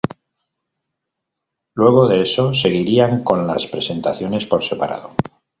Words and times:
Luego 1.75 2.07
de 2.07 2.23
eso 2.23 2.55
seguirían 2.55 3.23
con 3.23 3.45
las 3.45 3.67
presentaciones 3.67 4.47
por 4.47 4.63
separado. 4.63 5.11